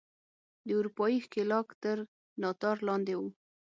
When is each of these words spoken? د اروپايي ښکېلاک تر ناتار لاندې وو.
د 0.65 0.67
اروپايي 0.79 1.17
ښکېلاک 1.25 1.67
تر 1.83 1.97
ناتار 2.41 2.77
لاندې 2.87 3.13
وو. 3.17 3.29